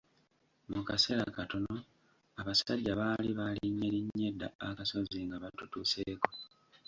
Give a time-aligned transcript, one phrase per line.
[0.71, 1.75] Mu kaseera katono
[2.39, 6.27] abasajja baali baalinnyerinnye dda akasozi nga batutuuseeko.